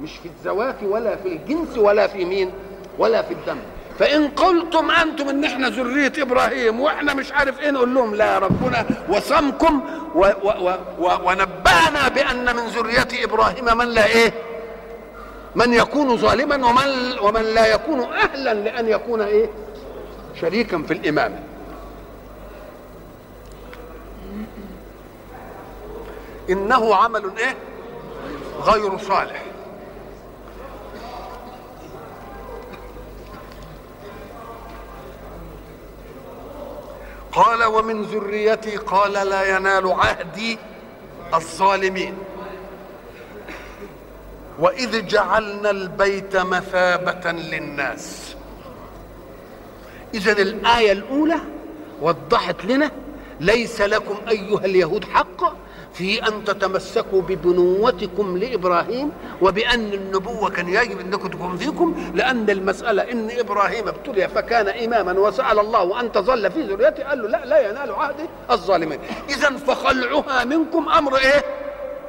[0.00, 2.52] مش في الزواج ولا في الجنس ولا في مين؟
[2.98, 3.58] ولا في الدم.
[3.98, 8.86] فإن قلتم أنتم إن إحنا ذرية إبراهيم وإحنا مش عارف إيه نقول لهم لا ربنا
[9.08, 9.80] وصمكم
[10.14, 14.32] و و و و ونبهنا بأن من ذرية إبراهيم من لا إيه؟
[15.54, 19.50] من يكون ظالما ومن ومن لا يكون أهلا لأن يكون إيه؟
[20.40, 21.38] شريكا في الإمامة.
[26.50, 27.56] إنه عمل إيه؟
[28.62, 29.41] غير صالح.
[37.32, 40.58] قال ومن ذريتي قال لا ينال عهدي
[41.34, 42.14] الظالمين.
[44.58, 48.36] وإذ جعلنا البيت مثابة للناس.
[50.14, 51.38] اذا الآية الأولى
[52.00, 52.90] وضحت لنا
[53.40, 55.61] ليس لكم أيها اليهود حق
[55.94, 63.30] في أن تتمسكوا ببنوتكم لإبراهيم وبأن النبوة كان يجب أنكم تكون فيكم لأن المسألة إن
[63.38, 67.92] إبراهيم ابتلي فكان إماما وسأل الله أن تظل في ذريته قال له لا لا ينال
[67.92, 68.98] عهدي الظالمين.
[69.28, 71.44] اذا فخلعها منكم أمر إيه؟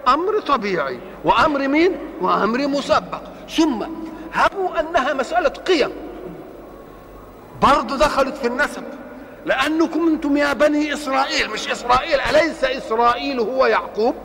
[0.08, 1.00] أمر طبيعي.
[1.26, 3.22] وأمر مين؟ وأمر مسبق.
[3.58, 3.84] ثم
[4.34, 5.92] هبوا أنها مسألة قيم.
[7.62, 8.84] برضه دخلت في النسب.
[9.46, 14.16] لأنكم أنتم يا بني إسرائيل مش إسرائيل أليس إسرائيل هو يعقوب؟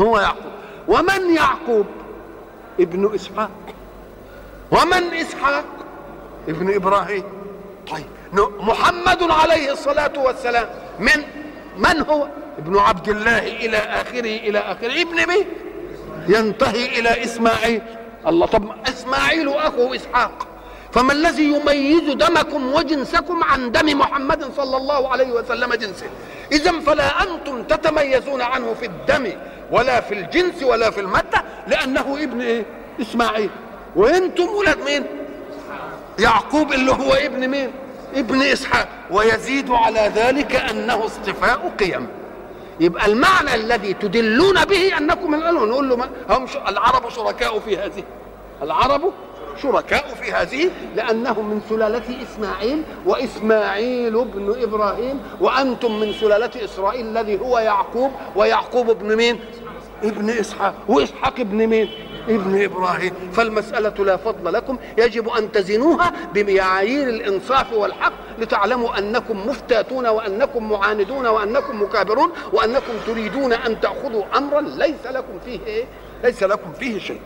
[0.00, 0.52] هو يعقوب.
[0.88, 1.86] ومن يعقوب؟
[2.80, 3.50] ابن إسحاق.
[4.70, 5.64] ومن إسحاق؟
[6.48, 7.24] ابن إبراهيم.
[7.90, 8.06] طيب
[8.60, 10.68] محمد عليه الصلاة والسلام.
[10.98, 11.22] من
[11.76, 15.02] من هو؟ ابن عبد الله إلى آخره إلى آخره.
[15.02, 15.46] ابن مين؟
[16.28, 17.82] ينتهي إلى إسماعيل.
[18.26, 20.45] الله طب إسماعيل أخو إسحاق.
[20.96, 26.06] فما الذي يميز دمكم وجنسكم عن دم محمد صلى الله عليه وسلم جنسه؟
[26.52, 29.32] إذا فلا أنتم تتميزون عنه في الدم
[29.70, 32.64] ولا في الجنس ولا في المادة لأنه ابن إيه؟
[33.00, 33.50] إسماعيل.
[33.96, 35.04] وأنتم ولاد مين؟
[36.18, 37.70] يعقوب اللي هو ابن مين؟
[38.14, 38.88] ابن إسحاق.
[39.10, 42.08] ويزيد على ذلك أنه اصطفاء قيم.
[42.80, 48.04] يبقى المعنى الذي تدلون به أنكم من نقول له هم العرب شركاء في هذه.
[48.62, 49.12] العرب
[49.62, 57.40] شركاء في هذه لأنهم من سلالة إسماعيل وإسماعيل ابن إبراهيم وأنتم من سلالة إسرائيل الذي
[57.40, 59.40] هو يعقوب ويعقوب ابن مين؟
[60.02, 61.88] ابن إسحاق وإسحاق ابن مين؟
[62.28, 63.12] ابن إبراهيم.
[63.32, 71.26] فالمسألة لا فضل لكم يجب أن تزنوها بمعايير الإنصاف والحق لتعلموا أنكم مفتاتون وأنكم معاندون
[71.26, 75.84] وأنكم مكابرون وأنكم تريدون أن تأخذوا أمرا ليس لكم فيه إيه؟
[76.24, 77.20] ليس لكم فيه شيء.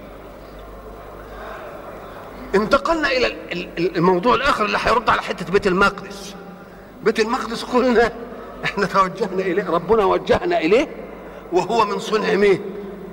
[2.54, 3.36] انتقلنا إلى
[3.78, 6.34] الموضوع الآخر اللي هيرد على حتة بيت المقدس.
[7.04, 8.12] بيت المقدس قلنا
[8.64, 10.88] إحنا توجهنا إليه ربنا وجهنا إليه
[11.52, 12.60] وهو من صنع مين؟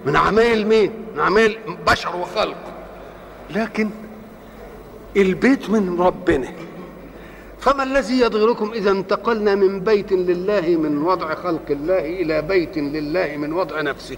[0.06, 2.58] من عمايل مين؟ من عمايل بشر وخلق.
[3.50, 3.90] لكن
[5.18, 6.48] البيت من ربنا.
[7.60, 13.38] فما الذي يضغركم إذا انتقلنا من بيت لله من وضع خلق الله إلى بيت لله
[13.38, 14.18] من وضع نفسه؟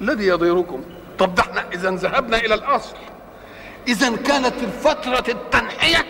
[0.00, 0.80] الذي يضيركم
[1.18, 2.96] طب ده إحنا إذا ذهبنا إلى الأصل.
[3.88, 6.04] إذا كانت فتره التنحية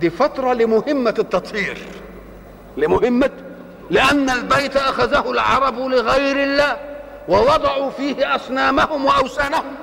[0.00, 1.78] دي فتره لمهمة التطهير.
[2.76, 3.30] لمهمة
[3.90, 6.76] لأن البيت أخذه العرب لغير الله
[7.28, 9.74] ووضعوا فيه أصنامهم وأوثانهم.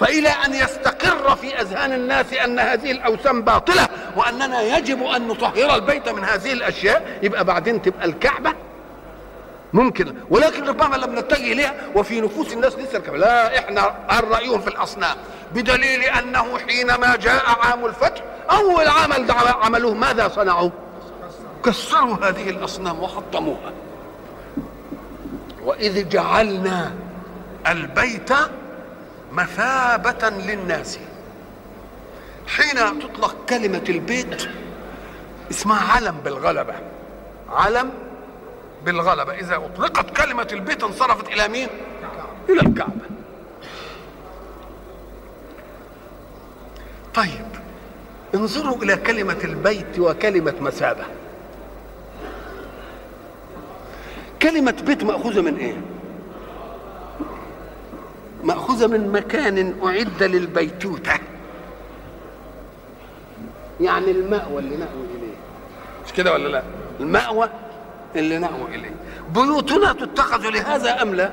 [0.00, 6.08] فإلى أن يستقر في أذهان الناس أن هذه الأوثان باطلة وأننا يجب أن نطهر البيت
[6.08, 8.52] من هذه الأشياء يبقى بعدين تبقى الكعبة
[9.72, 10.14] ممكن.
[10.30, 15.16] ولكن ربما لم نتجه إليها وفي نفوس الناس لسه لا إحنا عن رايهم في الأصنام.
[15.54, 19.30] بدليل أنه حينما جاء عام الفتح أول عمل
[19.62, 20.70] عملوه ماذا صنعوا؟
[21.64, 23.72] كسروا هذه الأصنام وحطموها.
[25.64, 26.92] وإذ جعلنا
[27.66, 28.30] البيت
[29.32, 30.98] مثابة للناس.
[32.46, 34.48] حين تطلق كلمة البيت
[35.50, 36.74] اسمها علم بالغلبة.
[37.50, 37.90] علم
[38.84, 41.68] بالغلبة إذا أطلقت كلمة البيت انصرفت إلى مين؟
[42.48, 43.06] إلى الكعبة
[47.14, 47.46] طيب
[48.34, 51.04] انظروا إلى كلمة البيت وكلمة مثابة
[54.42, 55.76] كلمة بيت مأخوذة من إيه؟
[58.44, 61.12] مأخوذة من مكان أعد للبيتوتة
[63.80, 65.34] يعني المأوى اللي نأوي إليه
[66.06, 66.62] مش كده ولا لا؟
[67.00, 67.48] المأوى
[68.16, 68.94] اللي نأوي إليه.
[69.34, 71.32] بيوتنا تتخذ لهذا أم لا؟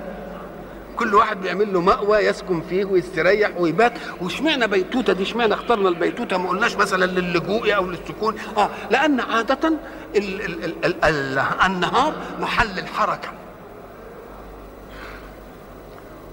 [0.96, 3.94] كل واحد بيعمل له مأوى يسكن فيه ويستريح ويبات.
[4.22, 8.36] واشمعنى بيتوتة دي؟ اشمعنى اخترنا البيتوتة؟ ما قلناش مثلا للجوء أو للسكون.
[8.58, 9.78] آه لأن عادة ال
[10.16, 13.30] ال ال ال ال النهار محل الحركة.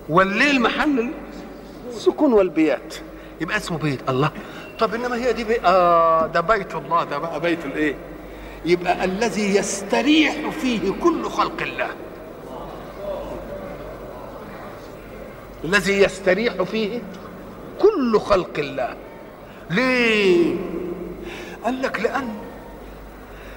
[0.08, 1.10] والليل محل
[1.88, 2.94] السكون والبيات.
[3.40, 4.10] يبقى اسمه بيت.
[4.10, 4.30] الله.
[4.78, 5.60] طب إنما هي دي بي...
[5.64, 7.04] آه ده بيت الله.
[7.04, 7.96] ده بقى بيت الإيه؟
[8.64, 11.90] يبقى الذي يستريح فيه كل خلق الله
[15.64, 17.02] الذي يستريح فيه
[17.80, 18.96] كل خلق الله
[19.70, 20.54] ليه
[21.64, 22.28] قال لك لأن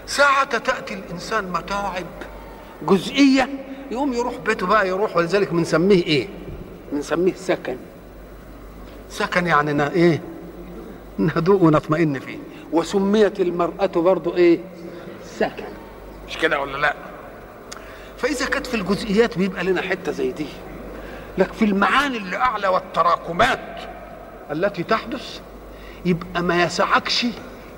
[0.07, 2.05] ساعة تأتي الإنسان متاعب
[2.87, 3.49] جزئية
[3.91, 6.27] يقوم يروح بيته بقى يروح ولذلك بنسميه إيه؟
[6.91, 7.77] بنسميه سكن
[9.09, 10.21] سكن يعني إيه؟
[11.17, 12.37] نهدوء ونطمئن فيه
[12.71, 14.59] وسميت المرأة برضو إيه؟
[15.39, 15.65] سكن
[16.27, 16.93] مش كده ولا لا؟
[18.17, 20.45] فإذا كانت في الجزئيات بيبقى لنا حتة زي دي.
[21.37, 23.77] لكن في المعاني اللي أعلى والتراكمات
[24.51, 25.39] التي تحدث
[26.05, 27.25] يبقى ما يسعكش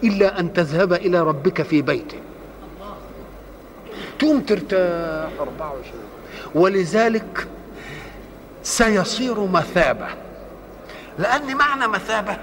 [0.04, 2.18] إلا أن تذهب إلى ربك في بيته.
[4.20, 5.84] تقوم ترتاح 24
[6.56, 7.48] ولذلك
[8.64, 10.08] سيصير مثابة.
[11.20, 12.38] لأن معنى مثابة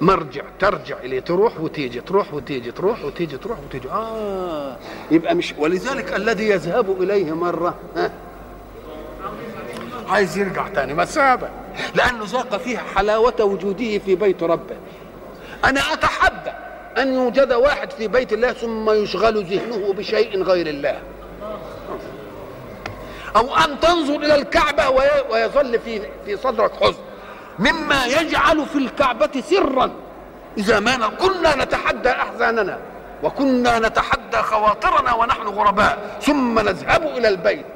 [0.00, 3.90] مرجع ترجع إليه تروح وتيجي تروح وتيجي تروح وتيجي تروح وتيجي.
[3.90, 4.76] آه
[5.10, 8.10] يبقى مش ولذلك الذي يذهب إليه مرة ها؟
[10.08, 11.48] عايز يرجع تاني مثابة
[11.94, 14.76] لأنه ذاق فيها حلاوة وجوده في بيت ربه.
[15.64, 16.52] أنا أتحدى
[16.98, 21.00] أن يوجد واحد في بيت الله ثم يشغل ذهنه بشيء غير الله.
[23.36, 24.88] أو أن تنظر إلى الكعبة
[25.30, 27.02] ويظل في في صدرك حزن.
[27.58, 29.90] مما يجعل في الكعبة سرا.
[30.58, 32.78] إذا ما كنا نتحدى أحزاننا
[33.22, 37.66] وكنا نتحدى خواطرنا ونحن غرباء ثم نذهب إلى البيت.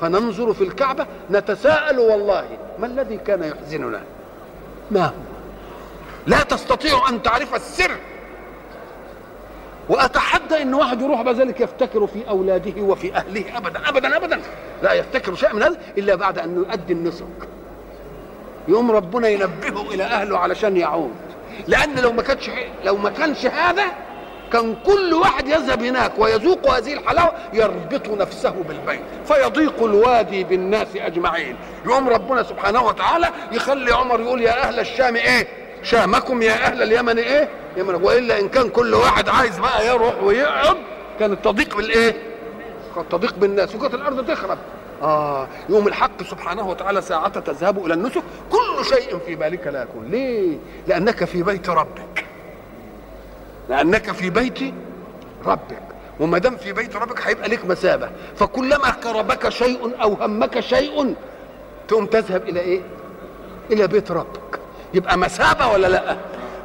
[0.00, 4.02] فننظر في الكعبة نتساءل والله ما الذي كان يحزننا؟
[4.90, 5.12] ما هو؟
[6.26, 7.96] لا تستطيع أن تعرف السر.
[9.88, 14.40] وأتحدى أن واحد يروح بذلك يفتكر في أولاده وفي أهله أبدا أبدا أبدا.
[14.82, 17.24] لا يفتكر شيء من هذا إلا بعد أن يؤدي النسك.
[18.70, 21.14] يوم ربنا ينبهه إلى أهله علشان يعود.
[21.68, 22.50] لأن لو ما كانش
[22.84, 23.84] لو ما كانش هذا
[24.52, 31.56] كان كل واحد يذهب هناك ويذوق هذه الحلاوة يربط نفسه بالبيت فيضيق الوادي بالناس أجمعين.
[31.86, 35.48] يقوم ربنا سبحانه وتعالى يخلي عمر يقول يا أهل الشام إيه؟
[35.82, 37.94] شامكم يا أهل اليمن إيه؟ يمن.
[37.94, 40.76] وإلا إن كان كل واحد عايز بقى يروح ويقعد
[41.20, 42.16] كانت تضيق بالإيه؟
[42.94, 44.58] كانت تضيق بالناس وكانت الأرض تخرب.
[45.02, 50.04] آه يوم الحق سبحانه وتعالى ساعة تذهب إلى النسك كل شيء في بالك لا يكون.
[50.06, 52.24] ليه؟ لأنك في بيت ربك.
[53.68, 54.58] لأنك في بيت
[55.46, 55.82] ربك.
[56.20, 61.14] وما دام في بيت ربك هيبقى لك مثابه فكلما كربك شيء أو همك شيء
[61.88, 62.80] تقوم تذهب إلى إيه؟
[63.70, 64.60] إلى بيت ربك.
[64.94, 66.16] يبقى مثابه ولا لأ؟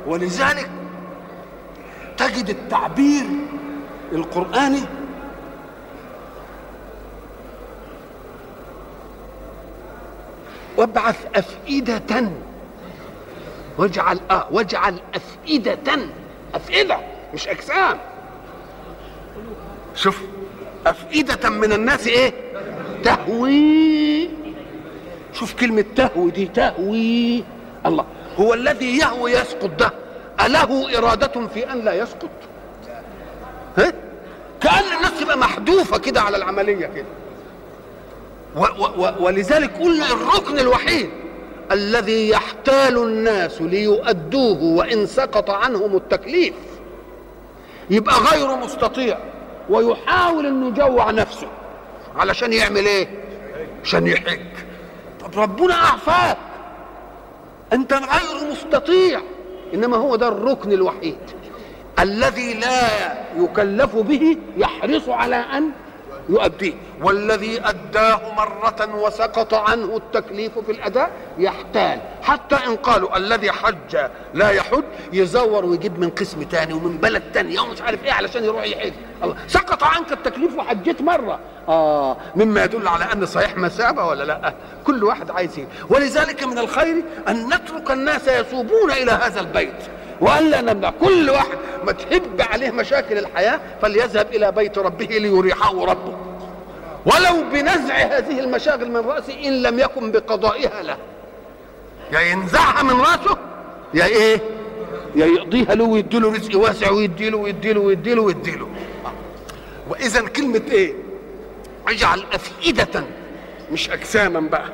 [0.08, 0.70] ولذلك
[2.18, 3.26] تجد التعبير
[4.12, 4.82] القرآني
[10.78, 12.30] وابعث أفئدة.
[13.78, 16.00] واجعل آه واجعل أفئدة.
[16.56, 16.98] أفئدة
[17.34, 17.98] مش أجسام.
[19.96, 20.22] شوف
[20.88, 22.34] أفئدة من الناس إيه؟
[23.04, 24.30] تهوي.
[25.34, 27.44] شوف كلمة تهوي دي تهوي.
[27.86, 28.06] الله
[28.38, 29.92] هو الذي يهوي يسقط ده.
[30.46, 32.30] أله إرادة في أن لا يسقط؟
[33.78, 33.94] ها؟
[34.62, 37.06] كأن الناس تبقى محذوفة كده على العملية كده.
[38.56, 38.60] و
[38.98, 41.10] و ولذلك قلنا الركن الوحيد
[41.72, 46.54] الذي يحتال الناس ليؤدوه وإن سقط عنهم التكليف.
[47.90, 49.18] يبقى غير مستطيع
[49.70, 51.48] ويحاول إنه يجوع نفسه
[52.16, 53.08] علشان يعمل إيه؟
[53.84, 54.40] عشان يحج
[55.22, 56.38] طب ربنا أعفاك.
[57.74, 59.22] أنت غير مستطيع.
[59.74, 61.18] إنما هو ده الركن الوحيد.
[62.00, 62.88] الذي لا
[63.38, 65.72] يكلف به يحرص على أن
[66.30, 72.00] يؤديه والذي أداه مرة وسقط عنه التكليف في الأداء يحتال.
[72.22, 73.98] حتى إن قالوا الذي حج
[74.34, 77.60] لا يحج يزور ويجيب من قسم تاني ومن بلد تاني.
[77.60, 78.94] ومش عارف إيه علشان يروح يحج.
[79.48, 81.40] سقط عنك التكليف وحجيت مرة.
[81.68, 84.54] آه مما يدل على أن صحيح مثابة ولا لا؟
[84.86, 85.60] كل واحد عايز
[85.90, 89.84] ولذلك من الخير أن نترك الناس يسوبون إلى هذا البيت.
[90.22, 90.90] والا نمنع.
[91.02, 96.18] كل واحد ما تهب عليه مشاكل الحياة فليذهب إلى بيت ربه ليريحه ربه.
[97.06, 100.98] ولو بنزع هذه المشاغل من رأسه إن لم يكن بقضائها له.
[102.12, 103.38] يا ينزعها من رأسه
[103.94, 104.42] يا إيه؟
[105.16, 108.68] يا يقضيها له ويديله رزق واسع ويديله ويديله ويديله ويديله
[109.90, 110.94] وإذا كلمة إيه؟
[111.88, 113.04] اجعل أفئدة
[113.72, 114.70] مش أجساما بقى.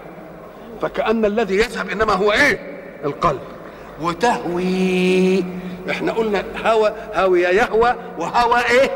[0.81, 2.59] فكأن الذي يذهب إنما هو إيه؟
[3.05, 3.41] القلب.
[4.01, 5.43] وتهوي.
[5.89, 8.91] إحنا قلنا هوى هوي يهوى وهوى إيه؟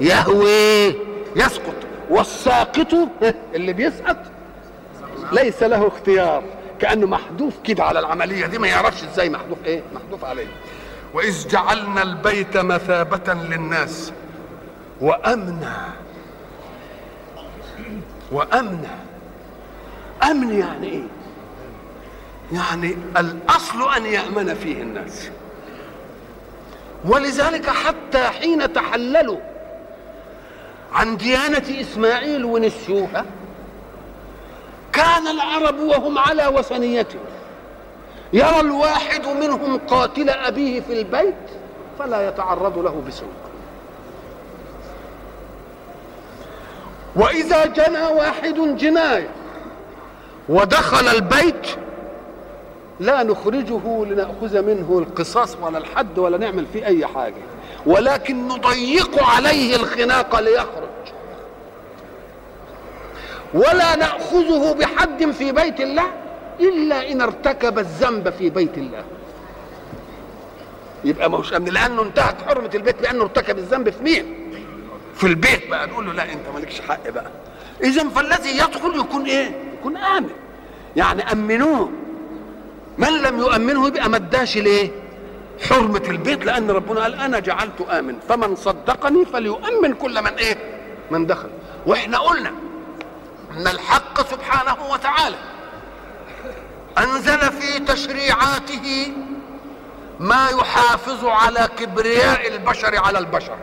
[0.00, 0.94] يهوي.
[1.36, 1.74] يسقط.
[2.10, 2.94] والساقط
[3.54, 4.16] اللي بيسقط
[5.32, 6.42] ليس له اختيار
[6.80, 10.46] كأنه محذوف كده على العملية دي ما يعرفش إزاي محذوف إيه؟ محذوف عليه.
[11.14, 14.12] وإذ جعلنا البيت مثابة للناس
[15.00, 15.92] وامنا
[18.32, 18.90] وامنا
[20.30, 21.02] أمن يعني إيه؟
[22.52, 25.30] يعني الأصل أن يأمن فيه الناس.
[27.04, 29.38] ولذلك حتى حين تحللوا
[30.92, 33.24] عن ديانة إسماعيل ونسيوها
[34.92, 37.18] كان العرب وهم على وثنيته
[38.32, 41.34] يرى الواحد منهم قاتل أبيه في البيت
[41.98, 43.28] فلا يتعرض له بسوء.
[47.16, 49.28] وإذا جنى واحد جناية
[50.48, 51.66] ودخل البيت
[53.02, 57.42] لا نخرجه لنأخذ منه القصاص ولا الحد ولا نعمل فيه أي حاجة.
[57.86, 60.88] ولكن نضيق عليه الخناق ليخرج.
[63.54, 66.06] ولا نأخذه بحد في بيت الله
[66.60, 69.04] إلا إن ارتكب الذنب في بيت الله.
[71.04, 71.68] يبقى ما هوش أمن.
[71.68, 74.36] لأنه انتهت حرمة البيت لأنه ارتكب الذنب في مين؟
[75.14, 75.86] في البيت بقى.
[75.86, 77.30] نقول له لا أنت مالكش حق بقى.
[77.84, 80.30] إذا فالذي يدخل يكون إيه؟ يكون آمن.
[80.96, 81.90] يعني أمنوه.
[82.98, 84.90] من لم يؤمنه يبقى ما اداش ليه؟
[85.68, 88.18] حرمة البيت لأن ربنا قال أنا جعلت آمن.
[88.28, 90.56] فمن صدقني فليؤمن كل من إيه؟
[91.10, 91.48] من دخل.
[91.86, 92.52] وإحنا قلنا
[93.56, 95.36] أن الحق سبحانه وتعالى
[96.98, 99.12] أنزل في تشريعاته
[100.20, 103.56] ما يحافظ على كبرياء البشر على البشر.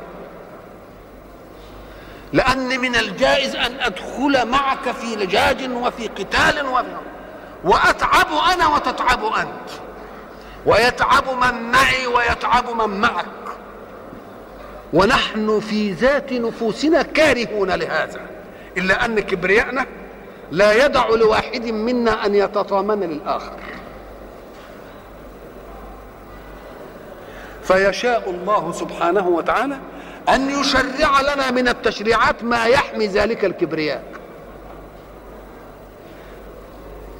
[2.33, 6.85] لأن من الجائز أن أدخل معك في لجاج وفي قتال وفي
[7.63, 9.69] وأتعب أنا وتتعب أنت.
[10.65, 13.25] ويتعب من معي ويتعب من معك.
[14.93, 18.21] ونحن في ذات نفوسنا كارهون لهذا.
[18.77, 19.85] إلا أن كبرياءنا
[20.51, 23.59] لا يدع لواحد منا أن يتطامن للآخر.
[27.63, 29.77] فيشاء الله سبحانه وتعالى
[30.29, 34.03] أن يشرع لنا من التشريعات ما يحمي ذلك الكبرياء.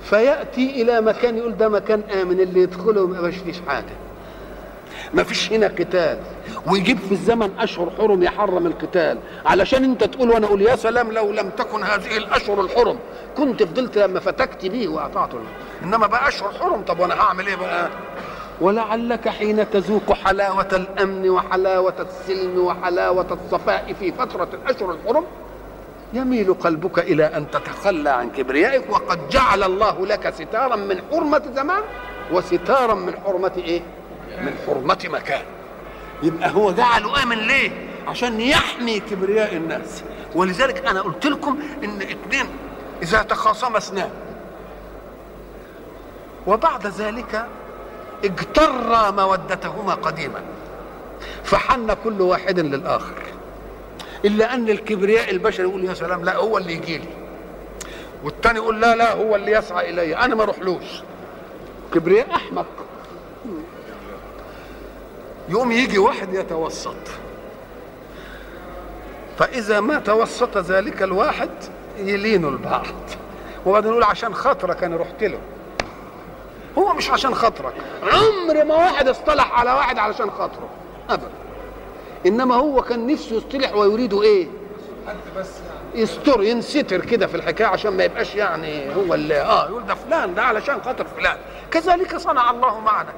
[0.10, 3.96] فيأتي إلى مكان يقول ده مكان آمن اللي يدخله ما يبقاش فيش حاجة.
[5.14, 6.18] ما فيش هنا قتال.
[6.68, 9.18] ويجيب في الزمن أشهر حرم يحرم القتال.
[9.46, 12.98] علشان أنت تقول وأنا أقول يا سلام لو لم تكن هذه الأشهر الحرم.
[13.38, 15.38] كنت فضلت لما فتكت به واطعته
[15.84, 16.82] إنما بقى أشهر حرم.
[16.82, 17.90] طب وأنا هعمل إيه بقى؟
[18.62, 25.24] ولعلك حين تذوق حلاوة الأمن وحلاوة السلم وحلاوة الصفاء في فترة الأشهر الحرم
[26.14, 31.82] يميل قلبك إلى أن تتخلى عن كبريائك وقد جعل الله لك ستارا من حرمة زمان
[32.32, 33.82] وستارا من حرمة إيه؟
[34.42, 35.42] من حرمة مكان
[36.24, 37.72] يبقى هو جعله آمن ليه؟
[38.08, 40.04] عشان يحمي كبرياء الناس
[40.36, 42.46] ولذلك أنا قلت لكم إن اثنين
[43.02, 44.10] إذا تخاصم اثنان
[46.48, 47.46] وبعد ذلك
[48.24, 50.42] اجتر مودتهما قديما
[51.44, 53.14] فحن كل واحد للآخر
[54.26, 57.08] إلا أن الكبرياء البشري يقول يا سلام لا هو اللي يجي لي.
[58.24, 60.18] والتاني يقول لا لا هو اللي يسعى إلي.
[60.18, 61.02] أنا ما أروحلوش
[61.94, 62.66] كبرياء أحمق.
[65.50, 66.96] يقوم يجي واحد يتوسط.
[69.38, 71.50] فإذا ما توسط ذلك الواحد
[71.98, 72.86] يلينوا البعض.
[73.66, 75.40] وبعدين يقول عشان خاطرك أنا رحت له.
[76.78, 77.74] هو مش عشان خاطرك.
[78.04, 80.70] عمر ما واحد اصطلح على واحد علشان خاطره.
[81.10, 81.30] ابدا.
[82.26, 84.48] إنما هو كان نفسه يصطلح ويريد إيه؟
[85.96, 90.36] يستر ينستر كده في الحكاية عشان ما يبقاش يعني هو اللي آه يقول ده فلان
[90.36, 91.38] ده علشان خاطر فلان.
[91.72, 93.10] كذلك صنع الله معنا.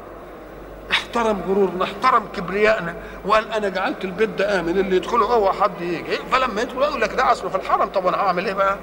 [0.92, 2.96] احترم غرورنا احترم كبريائنا.
[3.26, 6.18] وقال أنا جعلت البيت ده آمن اللي يدخله هو حد يجي.
[6.32, 8.78] فلما يدخل يقول لك ده اصله في الحرم طب أنا هعمل إيه بقى؟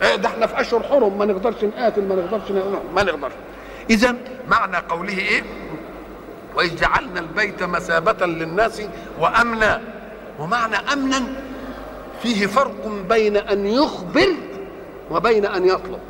[0.00, 2.50] ما ده إحنا في أشهر حرم ما نقدرش نقاتل ما نقدرش
[2.94, 3.32] ما نقدرش.
[3.90, 4.16] اذا
[4.48, 5.42] معنى قوله إيه؟
[6.56, 8.82] واذ جعلنا البيت مثابة للناس
[9.20, 9.80] وأمنا.
[10.38, 11.22] ومعنى أمنا
[12.22, 14.28] فيه فرق بين أن يخبر
[15.10, 16.00] وبين أن يطلب.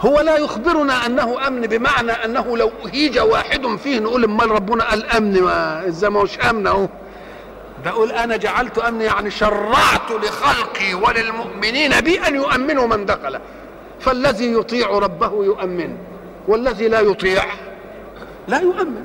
[0.00, 5.06] هو لا يخبرنا أنه أمن بمعنى أنه لو اهيج واحد فيه نقول امال ربنا قال
[5.06, 6.88] أمن ما إزاي ما هوش أمن أهو.
[7.84, 13.38] ده أقول أنا جعلت امن يعني شرعت لخلقي وللمؤمنين بي ان يؤمنوا من دخل.
[14.00, 15.96] فالذي يطيع ربه يؤمن.
[16.48, 17.44] والذي لا يطيع.
[18.48, 19.04] لا يؤمن.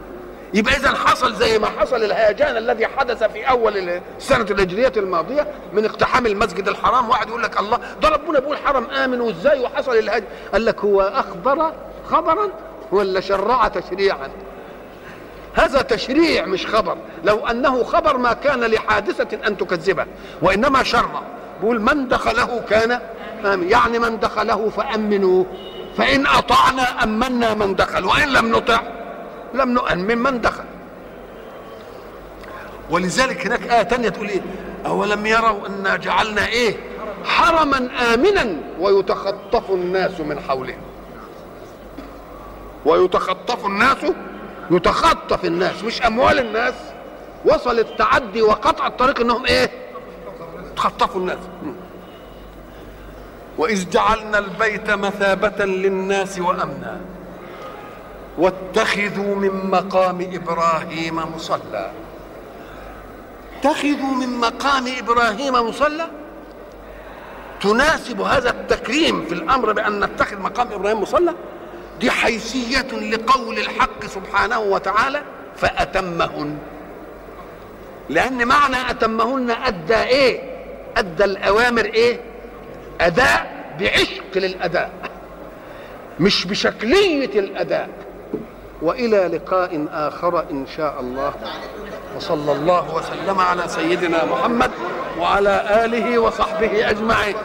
[0.54, 5.86] يبقى إذا حصل زي ما حصل الهيجان الذي حدث في أول السنة الهجرية الماضية من
[5.86, 10.26] اقتحام المسجد الحرام واحد يقول لك الله ده ربنا بيقول حرم آمن وإزاي وحصل الهجر
[10.54, 11.74] قال لك هو أخبر
[12.06, 12.50] خبرا
[12.92, 14.30] ولا شرع تشريعا؟
[15.54, 16.98] هذا تشريع مش خبر.
[17.24, 20.06] لو أنه خبر ما كان لحادثة أن تكذبه
[20.42, 21.22] وإنما شرع.
[21.62, 23.00] بيقول من دخله كان
[23.46, 23.70] آمن.
[23.70, 25.46] يعني من دخله فأمنوه.
[25.98, 28.82] فإن أطعنا أمنا من دخل وإن لم نطع
[29.54, 30.64] لم نؤمن من دخل.
[32.89, 34.42] ولذلك هناك آية تانية تقول إيه؟
[34.86, 36.76] أولم يروا أنا جعلنا إيه؟
[37.26, 40.82] حرما آمنا ويتخطف الناس من حولهم.
[42.86, 43.98] ويتخطف الناس
[44.72, 46.74] يتخطف الناس مش أموال الناس.
[47.46, 49.72] وصل التعدي وقطع الطريق إنهم إيه؟
[50.76, 51.39] تخطفوا الناس.
[53.58, 57.02] وإذ جعلنا البيت مثابة للناس وأمنا.
[58.38, 61.91] واتخذوا من مقام إبراهيم مصلى.
[63.60, 66.08] اتخذوا من مقام إبراهيم مصلى؟
[67.62, 71.34] تناسب هذا التكريم في الأمر بأن نتخذ مقام إبراهيم مصلى؟
[71.99, 75.22] دي حيثية لقول الحق سبحانه وتعالى
[75.58, 76.58] فأتمهن.
[78.10, 80.41] لأن معنى أتمهن أدى إيه؟
[80.97, 82.30] أدى الأوامر إيه؟
[83.02, 84.91] أداء بعشق للأداء
[86.20, 87.89] مش بشكلية الأداء.
[88.82, 91.34] وإلى لقاء آخر إن شاء الله.
[92.18, 94.72] وصلى الله وسلم على سيدنا محمد
[95.20, 97.36] وعلى آله وصحبه أجمعين.